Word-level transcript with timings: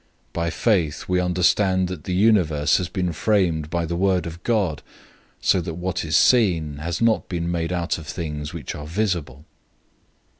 011:003 0.33 0.33
By 0.33 0.49
faith, 0.49 1.07
we 1.07 1.19
understand 1.19 1.87
that 1.87 2.05
the 2.05 2.15
universe 2.15 2.77
has 2.77 2.89
been 2.89 3.13
framed 3.13 3.69
by 3.69 3.85
the 3.85 3.95
word 3.95 4.25
of 4.25 4.41
God, 4.41 4.81
so 5.39 5.61
that 5.61 5.75
what 5.75 6.03
is 6.03 6.17
seen 6.17 6.77
has 6.77 7.01
not 7.03 7.29
been 7.29 7.51
made 7.51 7.71
out 7.71 7.99
of 7.99 8.07
things 8.07 8.51
which 8.51 8.73
are 8.73 8.87
visible. 8.87 9.45